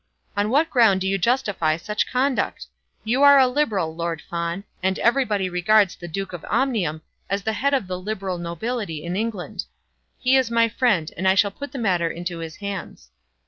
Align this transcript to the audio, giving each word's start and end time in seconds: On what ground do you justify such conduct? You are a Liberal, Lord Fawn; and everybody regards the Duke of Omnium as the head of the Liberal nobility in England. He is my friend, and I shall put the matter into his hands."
On 0.35 0.49
what 0.49 0.71
ground 0.71 1.01
do 1.01 1.07
you 1.07 1.19
justify 1.19 1.77
such 1.77 2.09
conduct? 2.09 2.65
You 3.03 3.21
are 3.21 3.37
a 3.37 3.45
Liberal, 3.45 3.95
Lord 3.95 4.19
Fawn; 4.19 4.63
and 4.81 4.97
everybody 4.97 5.47
regards 5.47 5.95
the 5.95 6.07
Duke 6.07 6.33
of 6.33 6.43
Omnium 6.49 7.03
as 7.29 7.43
the 7.43 7.53
head 7.53 7.75
of 7.75 7.85
the 7.85 7.99
Liberal 7.99 8.39
nobility 8.39 9.03
in 9.03 9.15
England. 9.15 9.65
He 10.17 10.35
is 10.37 10.49
my 10.49 10.69
friend, 10.69 11.11
and 11.15 11.27
I 11.27 11.35
shall 11.35 11.51
put 11.51 11.71
the 11.71 11.77
matter 11.77 12.09
into 12.09 12.39
his 12.39 12.55
hands." 12.55 13.11